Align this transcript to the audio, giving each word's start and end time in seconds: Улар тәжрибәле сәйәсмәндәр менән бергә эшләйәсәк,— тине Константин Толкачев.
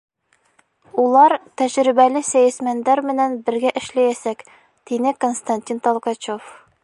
Улар 1.01 1.35
тәжрибәле 1.61 2.23
сәйәсмәндәр 2.29 3.03
менән 3.11 3.37
бергә 3.51 3.75
эшләйәсәк,— 3.83 4.43
тине 4.91 5.15
Константин 5.27 5.89
Толкачев. 5.89 6.49